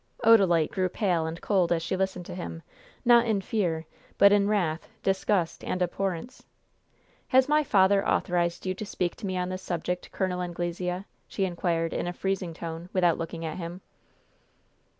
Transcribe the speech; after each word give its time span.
Odalite 0.23 0.71
grew 0.71 0.89
pale 0.89 1.27
and 1.27 1.39
cold 1.41 1.71
as 1.71 1.83
she 1.83 1.95
listened 1.95 2.25
to 2.25 2.33
him, 2.33 2.63
not 3.05 3.27
in 3.27 3.39
fear, 3.39 3.85
but 4.17 4.31
in 4.31 4.47
wrath, 4.47 4.87
disgust 5.03 5.63
and 5.63 5.79
abhorrence. 5.79 6.43
"Has 7.27 7.47
my 7.47 7.63
father 7.63 8.03
authorized 8.07 8.65
you 8.65 8.73
to 8.73 8.83
speak 8.87 9.15
to 9.17 9.27
me 9.27 9.37
on 9.37 9.49
this 9.49 9.61
subject, 9.61 10.11
Col. 10.11 10.41
Anglesea?" 10.41 11.05
she 11.27 11.45
inquired, 11.45 11.93
in 11.93 12.07
a 12.07 12.13
freezing 12.13 12.55
tone, 12.55 12.89
without 12.93 13.19
looking 13.19 13.45
at 13.45 13.57
him. 13.57 13.81